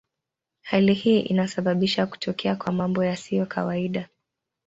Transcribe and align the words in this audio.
Hali 0.61 0.93
hii 0.93 1.19
inasababisha 1.19 2.07
kutokea 2.07 2.55
kwa 2.55 2.71
mambo 2.71 3.03
yasiyo 3.05 3.45
kawaida. 3.45 4.09